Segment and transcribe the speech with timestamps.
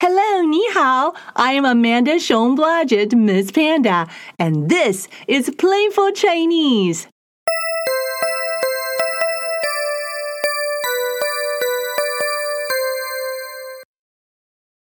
[0.00, 1.14] Hello, ni hao.
[1.36, 4.08] I am Amanda Schoenblodget, Miss Panda,
[4.40, 7.06] and this is Playful Chinese.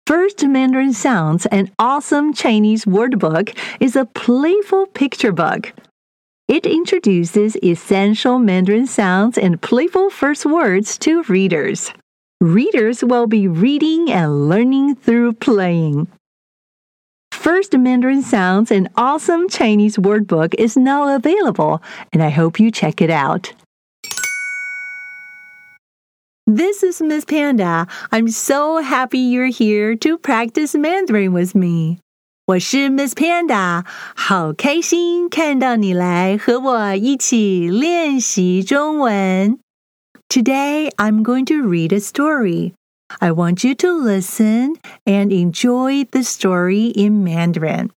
[0.08, 5.74] First Mandarin Sounds, an awesome Chinese word book, is a playful picture book.
[6.48, 11.94] It introduces essential Mandarin sounds and playful first words to readers.
[12.43, 16.07] Readers will be reading and learning through playing.
[17.33, 21.83] First Mandarin Sounds, an awesome Chinese word book, is now available,
[22.13, 23.53] and I hope you check it out.
[26.47, 27.87] This is Miss Panda.
[28.11, 31.99] I'm so happy you're here to practice Mandarin with me.
[32.47, 33.85] 我是 Miss Panda，
[34.17, 39.59] 好开心看到你来和我一起练习中文。
[40.33, 42.75] Today I'm going to read a story.
[43.19, 47.91] I want you to listen and enjoy the story in Mandarin.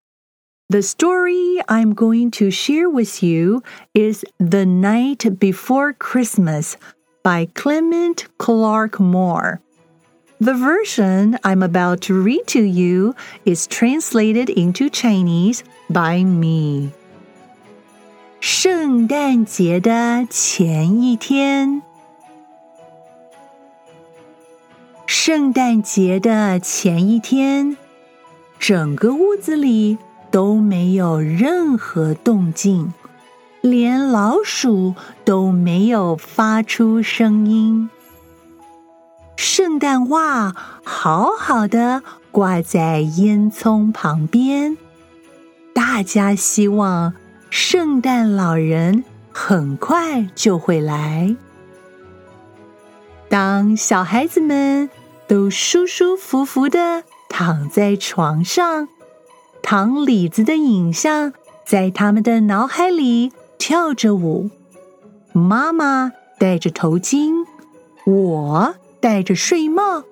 [0.69, 3.63] The story I'm going to share with you
[3.95, 6.77] is The Night Before Christmas
[7.23, 9.59] by Clement Clark Moore.
[10.39, 16.91] The version I'm about to read to you is translated into Chinese by me.
[18.39, 21.81] 圣诞节的前一天，
[25.16, 27.76] 圣诞节的前一天，
[28.58, 29.96] 整个屋子里
[30.32, 32.92] 都没有任何动静，
[33.60, 37.88] 连老鼠都没有发出声音。
[39.36, 44.76] 圣诞袜好好的挂在烟囱旁边，
[45.72, 47.14] 大家希望
[47.50, 51.34] 圣诞老人很快就会来。
[53.30, 54.90] 当小孩子们
[55.26, 58.88] 都舒舒服服的躺在床上，
[59.62, 61.32] 糖李子的影像
[61.64, 64.50] 在他们的脑海里跳着舞。
[65.32, 67.44] 妈妈戴着头巾，
[68.04, 68.74] 我。
[69.00, 70.02] 戴着睡帽，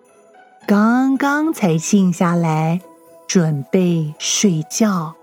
[0.67, 2.83] 刚刚才静下来，
[3.27, 5.15] 准备睡觉。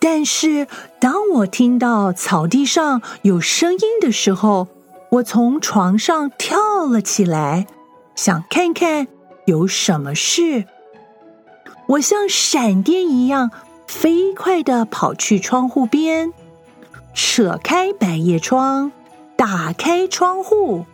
[0.00, 0.66] 但是，
[0.98, 4.66] 当我听到草地上有声音的时候，
[5.10, 7.68] 我从床上跳了起来，
[8.18, 9.06] 想看看
[9.46, 10.64] 有什么事。
[11.86, 13.52] 我像闪电一样
[13.86, 16.32] 飞快的跑去窗户边，
[17.14, 18.90] 扯开百叶窗，
[19.36, 20.84] 打开窗户。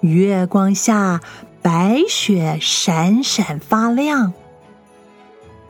[0.00, 1.22] 月光下，
[1.62, 4.34] 白雪闪闪发亮。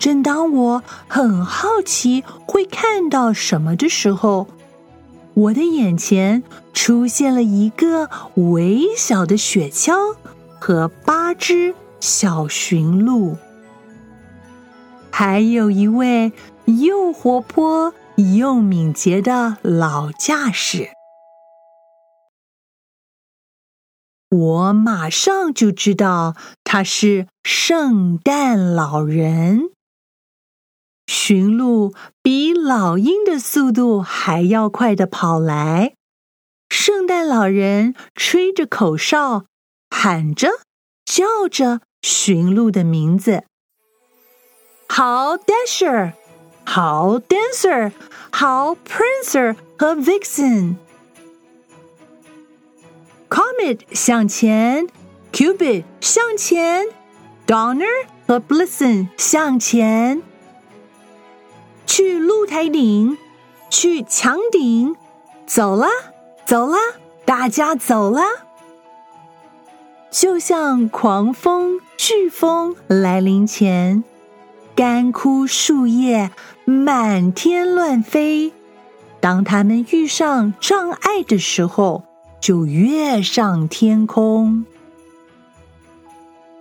[0.00, 4.48] 正当我很好奇会看到什么的时候，
[5.34, 10.16] 我的眼前出现了一个微小的雪橇
[10.60, 13.36] 和八只小驯鹿，
[15.10, 16.32] 还有一位
[16.66, 20.90] 又活泼又敏捷的老驾驶。
[24.30, 29.73] 我马上就知道他是圣诞老人。
[31.06, 35.94] 驯鹿比老鹰的速度还要快的跑来，
[36.70, 39.44] 圣诞老人吹着口哨，
[39.90, 40.48] 喊着、
[41.04, 43.44] 叫着驯鹿的名字：
[44.88, 46.12] 好 Dasher，
[46.64, 47.92] 好 Dancer，
[48.32, 50.76] 好 Prancer 和 Vixen。
[53.28, 54.86] Comet 向前
[55.32, 56.86] ，Cupid 向前
[57.46, 60.22] ，Donner 和 Blitzen 向前，
[61.86, 63.16] 去露台顶，
[63.70, 64.96] 去墙顶，
[65.46, 65.88] 走啦，
[66.44, 66.78] 走啦，
[67.24, 68.24] 大家走啦！
[70.10, 74.04] 就像狂风、飓风来临前，
[74.74, 76.30] 干枯树叶
[76.64, 78.52] 满天乱飞。
[79.20, 82.04] 当它们遇上障碍的时候，
[82.40, 84.64] 就跃上天空。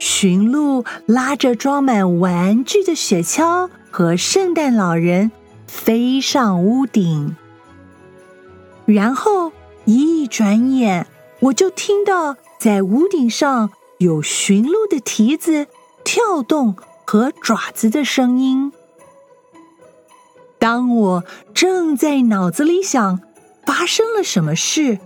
[0.05, 5.31] 驯鹿拉着装满玩具的雪橇和圣诞老人
[5.65, 7.37] 飞上屋顶，
[8.85, 9.53] 然后
[9.85, 11.07] 一转眼，
[11.39, 15.67] 我就听到在屋顶上有驯鹿的蹄子
[16.03, 18.73] 跳动和爪子的声音。
[20.59, 21.23] 当我
[21.53, 23.21] 正在脑子里想
[23.65, 24.99] 发生了什么事。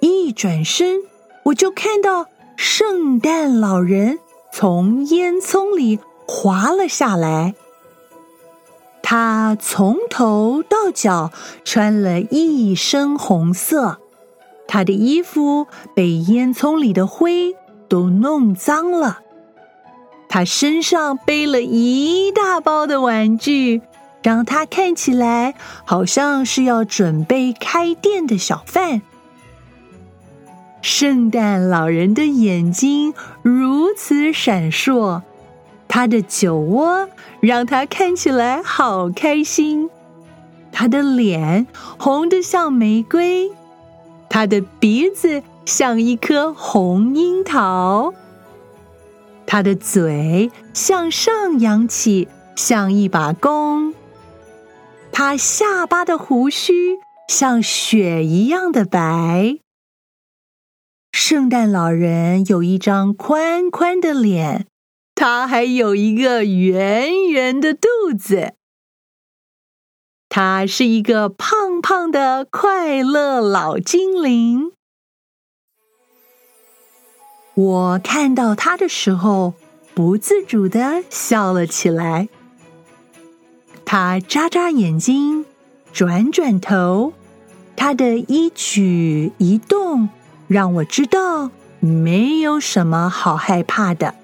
[0.00, 1.02] 一转身，
[1.44, 4.18] 我就看到圣诞老人
[4.52, 7.54] 从烟囱里滑了下来。
[9.02, 11.32] 他从头到脚
[11.64, 13.98] 穿了一身红色，
[14.68, 17.56] 他的衣服被烟囱里的灰
[17.88, 19.20] 都弄脏了。
[20.28, 23.82] 他身上背了一大包的玩具，
[24.22, 29.02] 让他看起来好像是要准备开店的小贩。
[30.82, 35.22] 圣诞老人的眼睛如此闪烁，
[35.86, 37.08] 他的酒窝
[37.40, 39.88] 让他看起来好开心。
[40.72, 41.68] 他的脸
[41.98, 43.52] 红得像玫瑰，
[44.28, 48.12] 他的鼻子像一颗红樱桃。
[49.46, 52.26] 他的嘴向上扬起，
[52.56, 53.94] 像一把弓。
[55.12, 56.98] 他下巴的胡须
[57.28, 59.58] 像雪一样的白。
[61.12, 64.66] 圣诞老人有一张宽宽的脸，
[65.14, 67.88] 他还有一个圆圆的肚
[68.18, 68.54] 子。
[70.30, 74.72] 他是一个胖胖的快乐老精灵。
[77.54, 79.52] 我看到他的时候，
[79.94, 82.30] 不自主的笑了起来。
[83.84, 85.44] 他眨眨眼睛，
[85.92, 87.12] 转转头，
[87.76, 90.08] 他的一举一动
[90.52, 91.50] 让我知道
[91.80, 94.14] 没有什么好害怕的。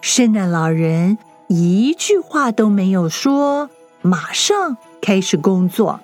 [0.00, 3.70] 圣诞老人一句话都没有说，
[4.02, 5.98] 马上开始工作。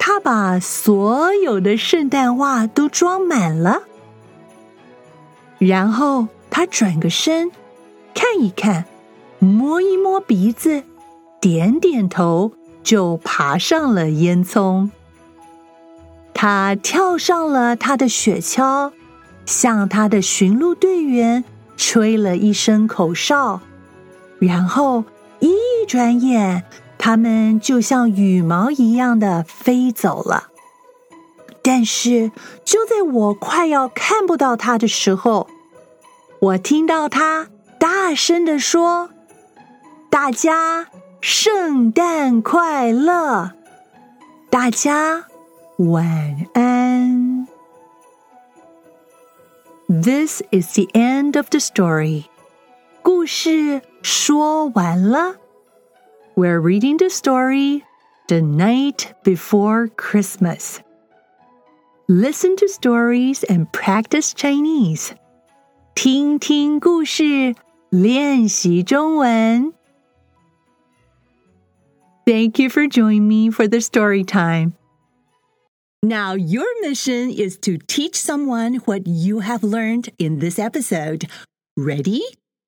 [0.00, 3.82] 他把所有的圣诞袜都装满了。
[5.58, 7.52] 然后他转个身，
[8.12, 8.84] 看一看，
[9.38, 10.82] 摸一摸鼻子，
[11.40, 12.50] 点点头，
[12.82, 14.90] 就爬上了烟囱。
[16.38, 18.92] 他跳上了他的雪橇，
[19.46, 21.42] 向他的驯鹿队员
[21.78, 23.62] 吹了一声口哨，
[24.38, 25.04] 然后
[25.40, 25.56] 一
[25.88, 26.64] 转眼，
[26.98, 30.48] 他们就像羽毛一样的飞走了。
[31.62, 32.30] 但是，
[32.66, 35.48] 就在我快要看不到他的时候，
[36.40, 37.48] 我听到他
[37.80, 39.08] 大声的说
[40.10, 40.88] ：“大家
[41.22, 43.52] 圣诞快乐，
[44.50, 45.24] 大家
[45.77, 47.47] 晚安。”
[49.87, 52.25] This is the end of the story.
[53.01, 55.35] 故事说完了。
[56.35, 57.83] We're reading the story
[58.27, 60.77] The Night Before Christmas.
[62.07, 65.11] Listen to stories and practice Chinese.
[65.93, 67.55] 听听故事，
[67.89, 69.73] 练习中文。
[72.25, 74.73] Thank you for joining me for the story time.
[76.05, 81.25] Now, your mission is to teach someone what you have learned in this episode.
[81.77, 82.23] Ready,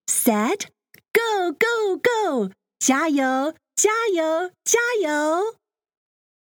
[0.07, 0.67] set,
[1.15, 2.49] go, go, go!
[2.79, 5.53] 加油，加油，加油！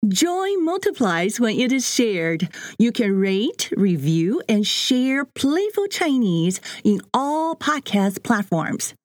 [0.08, 2.50] Joy multiplies when it is shared.
[2.80, 8.96] You can rate, review, and share Playful Chinese in all podcast platforms.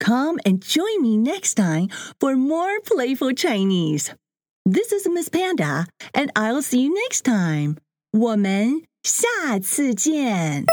[0.00, 1.88] Come and join me next time
[2.18, 4.12] for more Playful Chinese.
[4.64, 7.76] This is Miss Panda, and I'll see you next time.
[8.12, 10.64] 我们下次见。